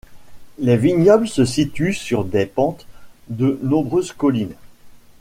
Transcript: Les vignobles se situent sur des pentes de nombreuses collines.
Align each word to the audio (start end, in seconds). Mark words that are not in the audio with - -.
Les 0.57 0.77
vignobles 0.77 1.27
se 1.29 1.45
situent 1.45 1.93
sur 1.93 2.25
des 2.25 2.47
pentes 2.47 2.87
de 3.27 3.59
nombreuses 3.61 4.13
collines. 4.13 4.55